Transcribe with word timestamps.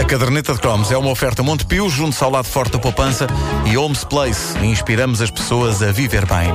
A 0.00 0.04
caderneta 0.04 0.54
de 0.54 0.58
cromos 0.58 0.90
é 0.90 0.96
uma 0.96 1.10
oferta 1.10 1.42
Montepio, 1.42 1.86
junto 1.90 2.24
ao 2.24 2.30
lado 2.30 2.46
forte 2.46 2.72
da 2.72 2.78
poupança 2.78 3.26
e 3.66 3.76
Homes 3.76 4.02
Place. 4.02 4.58
Inspiramos 4.64 5.20
as 5.20 5.30
pessoas 5.30 5.82
a 5.82 5.92
viver 5.92 6.24
bem. 6.24 6.48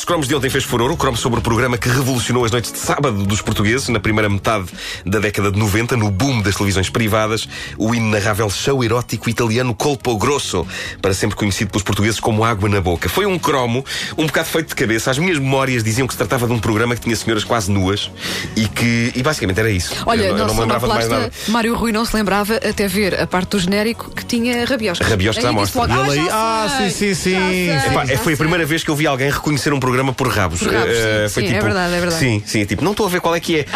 Nossos 0.00 0.08
cromos 0.08 0.28
de 0.28 0.34
ontem 0.34 0.48
fez 0.48 0.64
furor, 0.64 0.90
o 0.90 0.96
cromo 0.96 1.14
sobre 1.18 1.40
o 1.40 1.42
programa 1.42 1.76
que 1.76 1.86
revolucionou 1.86 2.42
as 2.42 2.50
noites 2.50 2.72
de 2.72 2.78
sábado 2.78 3.22
dos 3.26 3.42
portugueses, 3.42 3.86
na 3.90 4.00
primeira 4.00 4.30
metade 4.30 4.64
da 5.04 5.18
década 5.18 5.52
de 5.52 5.58
90, 5.58 5.94
no 5.94 6.10
boom 6.10 6.40
das 6.40 6.54
televisões 6.54 6.88
privadas, 6.88 7.46
o 7.76 7.94
inenarrável 7.94 8.48
show 8.48 8.82
erótico 8.82 9.28
italiano 9.28 9.74
Colpo 9.74 10.16
Grosso, 10.16 10.66
para 11.02 11.12
sempre 11.12 11.36
conhecido 11.36 11.70
pelos 11.70 11.82
portugueses 11.82 12.18
como 12.18 12.42
Água 12.42 12.66
na 12.66 12.80
Boca. 12.80 13.10
Foi 13.10 13.26
um 13.26 13.38
cromo 13.38 13.84
um 14.16 14.24
bocado 14.24 14.48
feito 14.48 14.68
de 14.68 14.74
cabeça. 14.74 15.10
As 15.10 15.18
minhas 15.18 15.38
memórias 15.38 15.84
diziam 15.84 16.06
que 16.06 16.14
se 16.14 16.18
tratava 16.18 16.46
de 16.46 16.54
um 16.54 16.58
programa 16.58 16.94
que 16.94 17.02
tinha 17.02 17.14
senhoras 17.14 17.44
quase 17.44 17.70
nuas 17.70 18.10
e 18.56 18.66
que, 18.68 19.12
e 19.14 19.22
basicamente 19.22 19.60
era 19.60 19.70
isso. 19.70 19.94
Olha, 20.06 20.22
eu, 20.24 20.32
não- 20.32 20.38
eu 20.38 20.46
não 20.46 20.54
me 20.54 20.60
lembrava 20.62 20.88
de 20.88 20.94
mais 20.94 21.08
nada. 21.08 21.30
Mário 21.48 21.74
Rui 21.76 21.92
não 21.92 22.06
se 22.06 22.16
lembrava 22.16 22.54
até 22.56 22.88
ver 22.88 23.20
a 23.20 23.26
parte 23.26 23.50
do 23.50 23.58
genérico 23.58 24.10
que 24.12 24.24
tinha 24.24 24.64
rabioscos. 24.64 25.06
Rabioscos 25.06 25.44
à 25.44 25.52
mostra. 25.52 25.84
logo, 25.84 26.14
E 26.14 26.16
já 26.24 26.26
ah, 26.32 26.74
sei, 26.78 26.90
sim, 26.90 27.14
sim, 27.14 27.32
sim. 27.34 27.70
Epá, 27.90 28.04
é, 28.08 28.16
foi 28.16 28.32
a 28.32 28.36
primeira 28.38 28.64
vez 28.64 28.82
que 28.82 28.90
eu 28.90 28.96
vi 28.96 29.06
alguém 29.06 29.30
reconhecer 29.30 29.74
um 29.74 29.78
programa 29.78 29.89
por 30.14 30.28
rabos. 30.28 30.60
Por 30.60 30.72
rabos, 30.72 30.88
Eh, 30.96 31.28
sim. 31.28 31.34
foi 31.34 31.42
Sim, 31.42 31.48
é 31.48 31.52
tipo, 31.52 31.64
verdade, 31.64 31.94
é 31.94 32.00
verdade. 32.00 32.20
Sim, 32.20 32.42
sim, 32.46 32.64
tipo, 32.64 32.82
não 32.84 32.90
estou 32.92 33.06
a 33.06 33.08
ver 33.08 33.20
qual 33.20 33.34
é 33.34 33.40
que 33.40 33.60
é. 33.60 33.66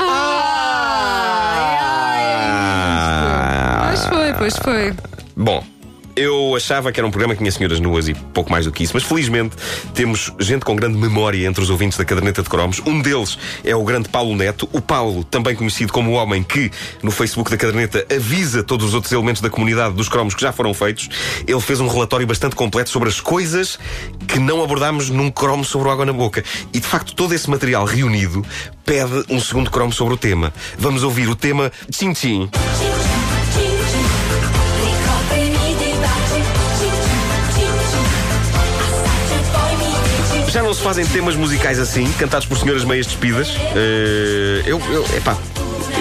Ah, 2.86 3.86
Pois 3.88 4.06
foi, 4.06 4.32
pois 4.34 4.56
foi. 4.56 4.92
Bom. 5.36 5.64
Eu 6.16 6.54
achava 6.54 6.92
que 6.92 7.00
era 7.00 7.06
um 7.06 7.10
programa 7.10 7.34
que 7.34 7.38
tinha 7.38 7.50
senhoras 7.50 7.80
nuas 7.80 8.08
e 8.08 8.14
pouco 8.14 8.50
mais 8.50 8.64
do 8.64 8.72
que 8.72 8.84
isso, 8.84 8.92
mas 8.94 9.02
felizmente 9.02 9.56
temos 9.94 10.32
gente 10.38 10.64
com 10.64 10.76
grande 10.76 10.96
memória 10.96 11.46
entre 11.46 11.62
os 11.62 11.70
ouvintes 11.70 11.98
da 11.98 12.04
caderneta 12.04 12.42
de 12.42 12.48
cromos. 12.48 12.80
Um 12.86 13.02
deles 13.02 13.36
é 13.64 13.74
o 13.74 13.82
grande 13.82 14.08
Paulo 14.08 14.36
Neto. 14.36 14.68
O 14.72 14.80
Paulo, 14.80 15.24
também 15.24 15.56
conhecido 15.56 15.92
como 15.92 16.12
o 16.12 16.14
homem 16.14 16.42
que, 16.42 16.70
no 17.02 17.10
Facebook 17.10 17.50
da 17.50 17.56
caderneta, 17.56 18.06
avisa 18.14 18.62
todos 18.62 18.88
os 18.88 18.94
outros 18.94 19.12
elementos 19.12 19.42
da 19.42 19.50
comunidade 19.50 19.94
dos 19.94 20.08
cromos 20.08 20.34
que 20.34 20.42
já 20.42 20.52
foram 20.52 20.72
feitos. 20.72 21.08
Ele 21.46 21.60
fez 21.60 21.80
um 21.80 21.88
relatório 21.88 22.26
bastante 22.26 22.54
completo 22.54 22.90
sobre 22.90 23.08
as 23.08 23.20
coisas 23.20 23.78
que 24.28 24.38
não 24.38 24.62
abordámos 24.62 25.10
num 25.10 25.30
cromo 25.30 25.64
sobre 25.64 25.88
o 25.88 25.90
água 25.90 26.06
na 26.06 26.12
boca. 26.12 26.44
E 26.72 26.78
de 26.78 26.86
facto, 26.86 27.14
todo 27.14 27.34
esse 27.34 27.50
material 27.50 27.84
reunido 27.84 28.44
pede 28.84 29.24
um 29.28 29.40
segundo 29.40 29.68
cromo 29.70 29.92
sobre 29.92 30.14
o 30.14 30.16
tema. 30.16 30.52
Vamos 30.78 31.02
ouvir 31.02 31.28
o 31.28 31.34
tema 31.34 31.72
Tchim 31.90 32.12
Tchim. 32.12 32.48
Já 40.54 40.62
não 40.62 40.72
se 40.72 40.80
fazem 40.82 41.04
temas 41.04 41.34
musicais 41.34 41.80
assim, 41.80 42.08
cantados 42.12 42.46
por 42.46 42.56
senhoras 42.56 42.84
meias 42.84 43.06
despidas. 43.06 43.56
Eh, 43.74 44.62
eu, 44.64 44.80
eu, 44.92 45.04
epá, 45.16 45.36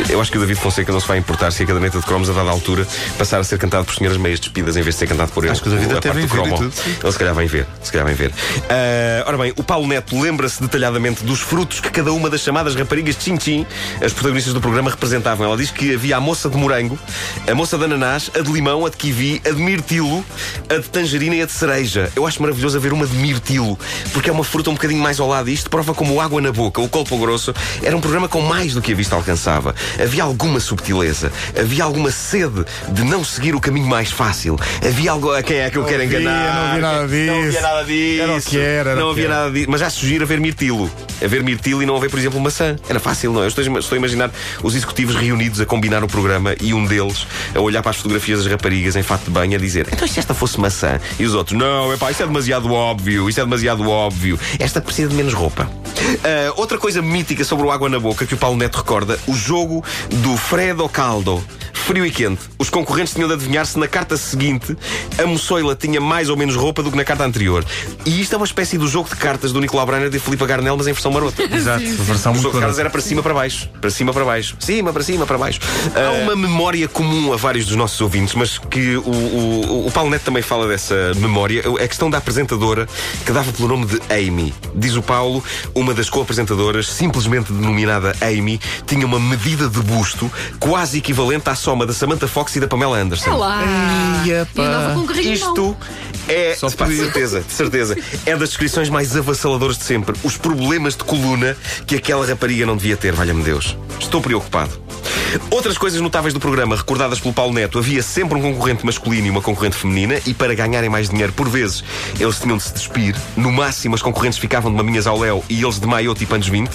eu 0.09 0.21
acho 0.21 0.31
que 0.31 0.37
o 0.37 0.41
David 0.41 0.59
Fonseca 0.59 0.91
não 0.91 0.99
se 0.99 1.07
vai 1.07 1.17
importar 1.17 1.51
se 1.51 1.63
a 1.63 1.65
caderneta 1.65 1.99
de 1.99 2.05
cromos, 2.05 2.29
a 2.29 2.33
dada 2.33 2.49
altura, 2.49 2.87
passar 3.17 3.39
a 3.39 3.43
ser 3.43 3.57
cantado 3.57 3.85
por 3.85 3.95
senhoras 3.95 4.17
meias 4.17 4.39
despidas 4.39 4.75
em 4.75 4.81
vez 4.81 4.95
de 4.95 4.99
ser 4.99 5.07
cantado 5.07 5.31
por 5.31 5.43
ele. 5.43 5.51
Acho 5.51 5.61
que 5.61 5.69
o 5.69 5.71
David 5.71 5.93
até 5.93 6.11
vem 6.11 6.25
ver 6.25 6.41
tudo. 6.43 6.73
Ele 7.03 7.11
se 7.11 7.17
calhar 7.17 7.35
vem 7.35 7.47
ver. 7.47 7.65
Se 7.81 7.91
calhar 7.91 8.05
vem 8.05 8.15
ver. 8.15 8.31
Eh, 8.69 9.23
ora 9.25 9.37
bem, 9.37 9.53
o 9.55 9.63
Paulo 9.63 9.87
Neto 9.87 10.19
lembra-se 10.19 10.61
detalhadamente 10.61 11.23
dos 11.23 11.39
frutos 11.39 11.79
que 11.79 11.89
cada 11.89 12.11
uma 12.11 12.29
das 12.29 12.41
chamadas 12.41 12.75
raparigas 12.75 13.15
de 13.15 13.23
Chin-Chin, 13.23 13.65
as 14.03 14.13
protagonistas 14.13 14.53
do 14.53 14.61
programa, 14.61 14.89
representavam. 14.89 15.45
Ela 15.45 15.57
diz 15.57 15.71
que 15.71 15.93
havia 15.93 16.17
a 16.17 16.19
moça 16.19 16.49
de 16.49 16.57
morango, 16.57 16.97
a 17.49 17.55
moça 17.55 17.77
de 17.77 17.85
ananás, 17.85 18.29
a 18.37 18.41
de 18.41 18.51
limão, 18.51 18.85
a 18.85 18.89
de 18.89 18.97
kiwi, 18.97 19.41
a 19.45 19.51
de 19.51 19.61
mirtilo, 19.61 20.23
a 20.69 20.75
de 20.75 20.89
tangerina 20.89 21.35
e 21.35 21.41
a 21.41 21.45
de 21.45 21.51
cereja. 21.51 22.11
Eu 22.15 22.25
acho 22.25 22.41
maravilhoso 22.41 22.77
haver 22.77 22.93
uma 22.93 23.05
de 23.05 23.15
mirtilo, 23.15 23.77
porque 24.11 24.29
é 24.29 24.33
uma 24.33 24.43
fruta 24.43 24.69
um 24.69 24.73
bocadinho 24.73 25.01
mais 25.01 25.19
ao 25.19 25.27
lado. 25.27 25.49
E 25.49 25.53
isto 25.53 25.69
prova 25.69 25.93
como 25.93 26.19
água 26.19 26.41
na 26.41 26.51
boca. 26.51 26.81
O 26.81 26.89
Colpo 26.89 27.17
Grosso 27.17 27.53
era 27.81 27.95
um 27.95 28.01
programa 28.01 28.27
com 28.27 28.41
mais 28.41 28.73
do 28.73 28.81
que 28.81 28.91
a 28.91 28.95
vista 28.95 29.15
alcançava. 29.15 29.75
Havia 30.01 30.23
alguma 30.23 30.59
subtileza, 30.59 31.31
havia 31.59 31.83
alguma 31.83 32.11
sede 32.11 32.65
de 32.89 33.03
não 33.03 33.23
seguir 33.23 33.55
o 33.55 33.59
caminho 33.61 33.87
mais 33.87 34.11
fácil. 34.11 34.57
Havia 34.85 35.11
algo 35.11 35.31
a 35.33 35.41
quem 35.43 35.57
é 35.57 35.69
que 35.69 35.77
eu 35.77 35.83
quero 35.85 36.03
havia, 36.03 36.19
enganar. 36.19 36.53
não 36.53 36.61
havia 36.63 36.81
nada 36.81 37.01
Não 37.01 37.07
disso. 37.07 37.57
havia 37.57 37.61
nada 37.61 37.83
disso. 37.85 38.21
Era 38.21 38.33
o 38.37 38.41
que 38.41 38.57
era, 38.59 38.89
era 38.91 38.99
não 38.99 39.09
havia 39.11 39.25
era. 39.25 39.33
nada 39.35 39.51
disso. 39.51 39.67
Mas 39.69 39.79
já 39.79 39.89
sugiro 39.89 40.23
haver 40.23 40.39
mirtilo. 40.39 40.91
Haver 41.23 41.43
mirtilo 41.43 41.81
e 41.81 41.85
não 41.85 41.95
haver, 41.95 42.09
por 42.09 42.19
exemplo, 42.19 42.39
maçã. 42.39 42.75
Era 42.89 42.99
fácil, 42.99 43.31
não 43.31 43.41
é? 43.41 43.45
Eu 43.45 43.47
estou, 43.47 43.63
estou 43.79 43.95
a 43.95 43.97
imaginar 43.99 44.31
os 44.61 44.75
executivos 44.75 45.15
reunidos 45.15 45.59
a 45.61 45.65
combinar 45.65 46.03
o 46.03 46.07
programa 46.07 46.55
e 46.61 46.73
um 46.73 46.85
deles 46.85 47.25
a 47.55 47.59
olhar 47.59 47.81
para 47.81 47.91
as 47.91 47.97
fotografias 47.97 48.43
das 48.43 48.51
raparigas 48.51 48.95
em 48.95 49.03
fato 49.03 49.25
de 49.25 49.31
banho 49.31 49.55
a 49.55 49.59
dizer: 49.59 49.87
Então, 49.91 50.07
se 50.07 50.19
esta 50.19 50.33
fosse 50.33 50.59
maçã? 50.59 50.99
E 51.19 51.25
os 51.25 51.33
outros: 51.33 51.57
Não, 51.57 51.93
epá, 51.93 52.11
isso 52.11 52.23
é 52.23 52.25
demasiado 52.25 52.71
óbvio. 52.71 53.29
Isso 53.29 53.39
é 53.39 53.43
demasiado 53.43 53.87
óbvio. 53.89 54.39
Esta 54.59 54.81
precisa 54.81 55.09
de 55.09 55.15
menos 55.15 55.33
roupa. 55.33 55.69
Ah, 56.23 56.53
outra 56.55 56.77
coisa 56.77 57.01
mítica 57.01 57.43
sobre 57.43 57.65
o 57.65 57.71
água 57.71 57.89
na 57.89 57.99
boca 57.99 58.25
que 58.25 58.33
o 58.33 58.37
Paulo 58.37 58.57
Neto 58.57 58.77
recorda: 58.77 59.19
o 59.27 59.33
jogo 59.33 59.83
do 60.09 60.37
Fredo 60.37 60.87
Caldo. 60.89 61.43
Frio 61.85 62.05
e 62.05 62.11
quente. 62.11 62.39
Os 62.57 62.69
concorrentes 62.69 63.13
tinham 63.13 63.27
de 63.27 63.33
adivinhar 63.33 63.65
se 63.65 63.77
na 63.77 63.89
carta 63.89 64.15
seguinte 64.15 64.75
a 65.21 65.27
moçoila 65.27 65.75
tinha 65.75 65.99
mais 65.99 66.29
ou 66.29 66.37
menos 66.37 66.55
roupa 66.55 66.81
do 66.81 66.89
que 66.89 66.95
na 66.95 67.03
carta 67.03 67.25
anterior. 67.25 67.65
E 68.05 68.21
isto 68.21 68.33
é 68.33 68.37
uma 68.37 68.45
espécie 68.45 68.77
do 68.77 68.87
jogo 68.87 69.09
de 69.09 69.17
cartas 69.17 69.51
do 69.51 69.59
Nicolau 69.59 69.85
Breiner 69.85 70.09
de 70.09 70.17
Filipe 70.17 70.45
Garnel, 70.45 70.77
mas 70.77 70.87
em 70.87 70.93
versão 70.93 71.11
marota. 71.11 71.43
Exato, 71.53 71.83
versão 71.83 72.31
O 72.31 72.35
jogo 72.35 72.55
de 72.55 72.61
cartas 72.61 72.79
era 72.79 72.89
para 72.89 73.01
cima 73.01 73.21
para 73.21 73.33
baixo. 73.33 73.69
Para 73.81 73.89
cima 73.89 74.13
para 74.13 74.23
baixo. 74.23 74.55
Cima 74.61 74.93
para 74.93 75.03
cima 75.03 75.25
para 75.25 75.37
baixo. 75.37 75.59
Há 75.93 76.23
uma 76.23 76.37
memória 76.37 76.87
comum 76.87 77.33
a 77.33 77.35
vários 77.35 77.65
dos 77.65 77.75
nossos 77.75 77.99
ouvintes, 77.99 78.33
mas 78.33 78.57
que 78.57 78.95
o, 78.95 79.01
o, 79.01 79.87
o 79.87 79.91
Paulo 79.91 80.09
Neto 80.09 80.23
também 80.23 80.41
fala 80.41 80.65
dessa 80.65 81.11
memória. 81.15 81.63
É 81.79 81.83
a 81.83 81.87
questão 81.87 82.09
da 82.09 82.17
apresentadora 82.17 82.87
que 83.25 83.31
dava 83.33 83.51
pelo 83.51 83.67
nome 83.67 83.87
de 83.87 83.99
Amy. 84.09 84.53
Diz 84.73 84.95
o 84.95 85.01
Paulo, 85.01 85.43
uma 85.75 85.93
das 85.93 86.09
co-apresentadoras, 86.09 86.87
simplesmente 86.87 87.51
denominada 87.51 88.15
Amy, 88.21 88.57
tinha 88.87 89.05
uma 89.05 89.19
medida 89.19 89.67
de 89.67 89.81
busto 89.81 90.31
quase 90.59 90.99
equivalente 90.99 91.49
à 91.49 91.55
soma 91.73 91.87
da 91.87 91.93
Samantha 91.93 92.27
Fox 92.27 92.55
e 92.55 92.59
da 92.59 92.67
Pamela 92.67 92.99
Anderson. 92.99 93.31
É 93.31 93.33
lá. 93.33 93.63
Eia, 94.23 94.47
E 94.53 94.55
pá. 94.55 94.95
Isto 95.19 95.75
é, 96.27 96.55
Só 96.55 96.69
pá, 96.69 96.85
de 96.85 96.97
certeza, 96.97 97.41
de 97.41 97.51
certeza, 97.51 97.97
é 98.27 98.35
das 98.35 98.49
descrições 98.49 98.89
mais 98.89 99.17
avassaladoras 99.17 99.77
de 99.77 99.83
sempre. 99.83 100.15
Os 100.23 100.37
problemas 100.37 100.95
de 100.95 101.03
coluna 101.03 101.57
que 101.87 101.95
aquela 101.95 102.27
rapariga 102.27 102.63
não 102.65 102.77
devia 102.77 102.95
ter, 102.95 103.11
valha-me 103.11 103.41
Deus. 103.41 103.75
Estou 103.99 104.21
preocupado. 104.21 104.82
Outras 105.49 105.77
coisas 105.77 105.99
notáveis 106.01 106.33
do 106.33 106.39
programa, 106.39 106.75
recordadas 106.75 107.19
pelo 107.19 107.33
Paulo 107.33 107.53
Neto, 107.53 107.79
havia 107.79 108.03
sempre 108.03 108.37
um 108.37 108.41
concorrente 108.41 108.85
masculino 108.85 109.27
e 109.27 109.29
uma 109.29 109.41
concorrente 109.41 109.75
feminina, 109.75 110.19
e 110.25 110.33
para 110.33 110.53
ganharem 110.53 110.89
mais 110.89 111.09
dinheiro, 111.09 111.33
por 111.33 111.49
vezes, 111.49 111.83
eles 112.19 112.39
tinham 112.39 112.57
de 112.57 112.63
se 112.63 112.73
despir. 112.73 113.15
No 113.35 113.51
máximo, 113.51 113.95
as 113.95 114.01
concorrentes 114.01 114.39
ficavam 114.39 114.71
de 114.71 114.77
maminhas 114.77 115.07
ao 115.07 115.19
léu 115.19 115.43
e 115.49 115.63
eles 115.63 115.79
de 115.79 115.87
maiote 115.87 116.23
e 116.23 116.27
panos 116.27 116.47
20. 116.47 116.69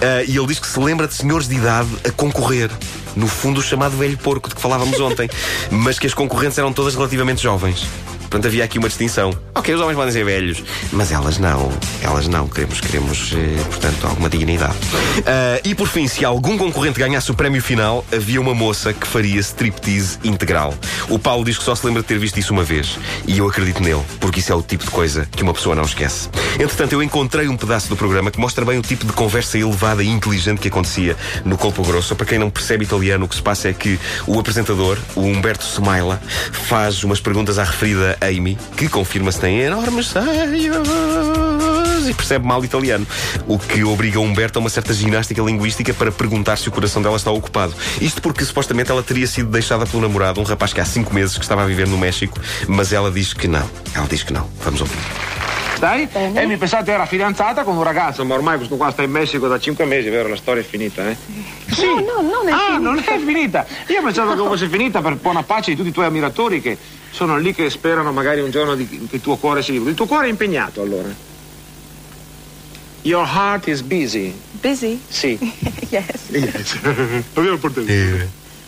Ah, 0.00 0.22
e 0.26 0.36
ele 0.36 0.46
diz 0.46 0.58
que 0.58 0.66
se 0.66 0.78
lembra 0.78 1.06
de 1.06 1.14
senhores 1.14 1.48
de 1.48 1.56
idade 1.56 1.88
a 2.06 2.10
concorrer. 2.10 2.70
No 3.16 3.26
fundo, 3.26 3.60
o 3.60 3.62
chamado 3.62 3.96
velho 3.96 4.16
porco 4.18 4.48
de 4.48 4.54
que 4.54 4.60
falávamos 4.60 4.98
ontem. 5.00 5.28
Mas 5.70 5.98
que 5.98 6.06
as 6.06 6.14
concorrentes 6.14 6.58
eram 6.58 6.72
todas 6.72 6.94
relativamente 6.94 7.42
jovens. 7.42 7.86
Portanto, 8.28 8.46
havia 8.46 8.64
aqui 8.64 8.78
uma 8.78 8.88
distinção. 8.88 9.32
Ok, 9.54 9.74
os 9.74 9.80
homens 9.80 9.96
podem 9.96 10.12
ser 10.12 10.24
velhos, 10.24 10.62
mas 10.92 11.10
elas 11.10 11.38
não. 11.38 11.72
Elas 12.02 12.28
não. 12.28 12.46
Queremos, 12.46 12.80
queremos 12.80 13.32
eh, 13.34 13.62
portanto, 13.64 14.06
alguma 14.06 14.28
dignidade. 14.28 14.76
Ah, 15.26 15.60
e 15.64 15.74
por 15.74 15.88
fim, 15.88 16.06
se 16.06 16.24
algum 16.24 16.58
concorrente 16.58 16.98
ganhasse 16.98 17.30
o 17.30 17.34
prémio 17.34 17.62
final, 17.62 18.04
havia 18.12 18.40
uma 18.40 18.54
moça 18.54 18.92
que 18.92 19.06
faria 19.06 19.40
striptease 19.40 20.18
integral. 20.22 20.74
O 21.08 21.18
Paulo 21.18 21.44
diz 21.44 21.56
que 21.56 21.64
só 21.64 21.74
se 21.74 21.86
lembra 21.86 22.02
de 22.02 22.08
ter 22.08 22.18
visto 22.18 22.38
isso 22.38 22.52
uma 22.52 22.62
vez. 22.62 22.98
E 23.26 23.38
eu 23.38 23.48
acredito 23.48 23.82
nele, 23.82 24.02
porque 24.20 24.40
isso 24.40 24.52
é 24.52 24.54
o 24.54 24.62
tipo 24.62 24.84
de 24.84 24.90
coisa 24.90 25.26
que 25.30 25.42
uma 25.42 25.54
pessoa 25.54 25.74
não 25.74 25.84
esquece. 25.84 26.28
Entretanto, 26.54 26.92
eu 26.92 27.02
encontrei 27.02 27.48
um 27.48 27.56
pedaço 27.56 27.88
do 27.88 27.96
programa 27.96 28.30
que 28.30 28.38
mostra 28.38 28.64
bem 28.64 28.78
o 28.78 28.82
tipo 28.82 29.06
de 29.06 29.12
conversa 29.12 29.58
elevada 29.58 30.02
e 30.02 30.08
inteligente 30.08 30.60
que 30.60 30.68
acontecia 30.68 31.16
no 31.44 31.56
Colpo 31.56 31.82
Grosso. 31.82 32.14
Para 32.14 32.26
quem 32.26 32.38
não 32.38 32.50
percebe 32.50 32.84
italiano, 32.84 33.24
o 33.24 33.28
que 33.28 33.36
se 33.36 33.42
passa 33.42 33.68
é 33.68 33.72
que 33.72 33.98
o 34.26 34.38
apresentador, 34.38 34.98
o 35.14 35.22
Humberto 35.22 35.64
Smaila, 35.64 36.20
faz 36.52 37.02
umas 37.04 37.20
perguntas 37.20 37.58
à 37.58 37.64
referida 37.64 38.17
Amy, 38.20 38.58
que 38.76 38.88
confirma-se 38.88 39.40
tem 39.40 39.60
enormes 39.60 40.08
seios 40.08 40.86
e 42.08 42.14
percebe 42.14 42.46
mal 42.46 42.64
italiano. 42.64 43.06
O 43.46 43.58
que 43.58 43.84
obriga 43.84 44.18
Humberto 44.20 44.58
a 44.58 44.60
uma 44.60 44.70
certa 44.70 44.92
ginástica 44.94 45.42
linguística 45.42 45.92
para 45.94 46.10
perguntar 46.10 46.56
se 46.56 46.68
o 46.68 46.72
coração 46.72 47.02
dela 47.02 47.16
está 47.16 47.30
ocupado. 47.30 47.74
Isto 48.00 48.22
porque 48.22 48.44
supostamente 48.44 48.90
ela 48.90 49.02
teria 49.02 49.26
sido 49.26 49.50
deixada 49.50 49.86
pelo 49.86 50.02
namorado, 50.02 50.40
um 50.40 50.44
rapaz 50.44 50.72
que 50.72 50.80
há 50.80 50.84
cinco 50.84 51.14
meses 51.14 51.36
que 51.36 51.44
estava 51.44 51.62
a 51.62 51.66
viver 51.66 51.86
no 51.86 51.98
México, 51.98 52.38
mas 52.66 52.92
ela 52.92 53.10
diz 53.10 53.32
que 53.32 53.48
não. 53.48 53.68
Ela 53.94 54.06
diz 54.06 54.22
que 54.22 54.32
não. 54.32 54.48
Vamos 54.64 54.80
ouvir. 54.80 54.96
Dai? 55.78 56.08
E 56.34 56.46
mi 56.46 56.56
pensate 56.56 56.90
era 56.90 57.06
fidanzata 57.06 57.62
con 57.62 57.76
un 57.76 57.84
ragazzo, 57.84 58.24
ma 58.24 58.34
ormai 58.34 58.56
questo 58.56 58.76
qua 58.76 58.90
sta 58.90 59.04
in 59.04 59.12
Messico 59.12 59.46
da 59.46 59.60
cinque 59.60 59.84
mesi, 59.84 60.08
vero? 60.08 60.28
La 60.28 60.34
storia 60.34 60.60
è 60.60 60.66
finita, 60.66 61.08
eh? 61.08 61.16
Sì. 61.78 61.86
No, 61.86 62.00
no, 62.00 62.20
non 62.22 62.48
è 62.48 62.52
ah, 62.52 62.58
finita. 62.66 62.78
non 62.78 62.98
è 62.98 63.18
finita. 63.24 63.66
Io 63.86 64.02
pensavo 64.02 64.32
che 64.34 64.48
fosse 64.48 64.68
finita 64.68 65.00
per 65.00 65.14
buona 65.16 65.42
pace 65.42 65.70
di 65.70 65.76
tutti 65.76 65.88
i 65.88 65.92
tuoi 65.92 66.06
ammiratori 66.06 66.60
che 66.60 66.76
sono 67.10 67.38
lì 67.38 67.54
che 67.54 67.70
sperano 67.70 68.12
magari 68.12 68.40
un 68.40 68.50
giorno 68.50 68.74
di- 68.74 68.88
che 68.88 69.16
il 69.16 69.20
tuo 69.20 69.36
cuore 69.36 69.62
sia 69.62 69.72
libero. 69.72 69.90
Il 69.90 69.96
tuo 69.96 70.06
cuore 70.06 70.26
è 70.26 70.30
impegnato 70.30 70.82
allora. 70.82 71.08
Your 73.02 73.24
heart 73.26 73.68
is 73.68 73.80
busy. 73.82 74.34
Busy? 74.60 75.00
Sì. 75.08 75.38
yes. 75.88 76.28
Yes. 76.30 76.78
Abbiamo 77.34 77.58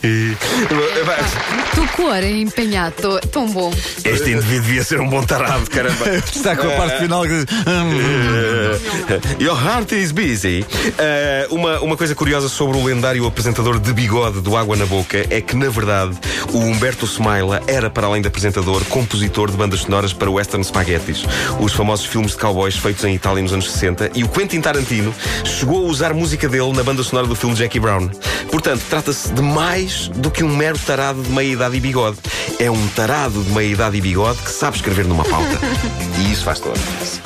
portato. 0.00 1.70
Tu 1.74 1.86
cuore 1.96 2.40
empenhado, 2.40 3.20
tão 3.30 3.46
bom. 3.48 3.72
Este 4.04 4.30
indivíduo 4.30 4.62
devia 4.62 4.84
ser 4.84 5.00
um 5.00 5.08
bom 5.08 5.22
tarado, 5.22 5.68
caramba. 5.70 6.08
Está 6.34 6.56
com 6.56 6.66
a 6.68 6.70
parte 6.72 6.98
final 7.00 7.22
que 7.22 7.28
diz. 7.28 7.46
"Hum". 7.66 9.42
Your 9.42 9.56
heart 9.56 9.92
is 9.92 10.10
busy. 10.12 10.64
Eh, 10.98 11.46
uma, 11.50 11.80
uma 11.80 11.96
coisa 11.96 12.14
curiosa 12.14 12.48
sobre 12.48 12.76
o 12.78 12.84
lendário 12.84 13.26
apresentador 13.26 13.78
de 13.78 13.92
bigode 13.92 14.40
do 14.40 14.56
Água 14.56 14.76
na 14.76 14.86
Boca 14.86 15.26
é 15.30 15.40
que, 15.40 15.54
na 15.54 15.68
verdade, 15.68 16.16
o 16.52 16.58
Humberto 16.58 17.06
Smaila 17.06 17.62
era, 17.66 17.90
para 17.90 18.06
além 18.06 18.22
de 18.22 18.28
apresentador, 18.28 18.84
compositor 18.86 19.50
de 19.50 19.56
bandas 19.56 19.80
sonoras 19.80 20.12
para 20.12 20.30
Western 20.30 20.64
Spaghettis, 20.64 21.24
os 21.58 21.72
famosos 21.72 22.06
filmes 22.06 22.32
de 22.32 22.38
cowboys 22.38 22.76
feitos 22.76 23.04
em 23.04 23.14
Itália 23.14 23.42
nos 23.42 23.52
anos 23.52 23.70
60, 23.70 24.10
e 24.14 24.24
o 24.24 24.28
Quentin 24.28 24.60
Tarantino 24.60 25.14
chegou 25.44 25.84
a 25.86 25.88
usar 25.88 26.14
música 26.14 26.48
dele 26.48 26.72
na 26.72 26.82
banda 26.82 27.02
sonora 27.02 27.26
do 27.26 27.34
filme 27.34 27.54
Jackie 27.54 27.80
Brown. 27.80 28.08
Portanto, 28.50 28.82
trata-se 28.88 29.32
de 29.32 29.42
mais 29.90 30.08
do 30.08 30.30
que 30.30 30.44
um 30.44 30.54
mero 30.56 30.78
tarado 30.78 31.22
de 31.22 31.30
meia-idade 31.30 31.76
e 31.76 31.80
bigode. 31.80 32.18
É 32.58 32.70
um 32.70 32.88
tarado 32.88 33.42
de 33.42 33.50
meia-idade 33.50 33.96
e 33.96 34.00
bigode 34.00 34.38
que 34.38 34.50
sabe 34.50 34.76
escrever 34.76 35.06
numa 35.06 35.24
pauta. 35.24 35.58
E 36.20 36.32
isso 36.32 36.44
faz 36.44 36.60
toda 36.60 36.74
a 36.74 36.78
diferença. 36.78 37.20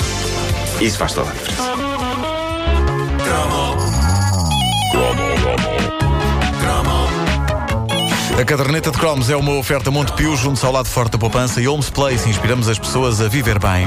Isso 0.81 0.97
faz 0.97 1.13
toda 1.13 1.29
a 1.29 1.33
diferença. 1.33 1.75
A 8.39 8.45
caderneta 8.45 8.91
de 8.91 8.99
cromos 8.99 9.31
é 9.31 9.37
uma 9.37 9.53
oferta 9.53 9.91
Montepio 9.91 10.37
junto 10.37 10.65
ao 10.65 10.73
lado 10.73 10.89
forte 10.89 11.13
da 11.13 11.19
poupança 11.19 11.61
e 11.61 11.69
Homes 11.69 11.91
Place. 11.91 12.29
Inspiramos 12.29 12.69
as 12.69 12.79
pessoas 12.79 13.21
a 13.21 13.29
viver 13.29 13.59
bem. 13.59 13.87